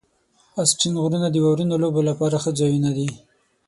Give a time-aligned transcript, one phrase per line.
[0.61, 3.07] آسټرین غرونه د واورینو لوبو لپاره ښه ځایونه دي.